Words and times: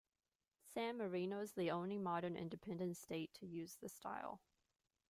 San 0.63 0.97
Marino 0.97 1.41
is 1.41 1.51
the 1.53 1.69
only 1.69 1.99
modern 1.99 2.35
independent 2.35 2.97
state 2.97 3.31
to 3.35 3.45
use 3.45 3.75
the 3.75 3.87
style. 3.87 4.41